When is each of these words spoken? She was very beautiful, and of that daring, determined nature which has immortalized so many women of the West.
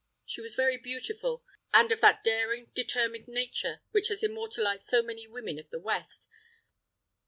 She 0.25 0.41
was 0.41 0.55
very 0.55 0.77
beautiful, 0.77 1.43
and 1.71 1.91
of 1.91 2.01
that 2.01 2.23
daring, 2.23 2.71
determined 2.73 3.27
nature 3.27 3.81
which 3.91 4.07
has 4.07 4.23
immortalized 4.23 4.87
so 4.87 5.03
many 5.03 5.27
women 5.27 5.59
of 5.59 5.69
the 5.69 5.77
West. 5.79 6.27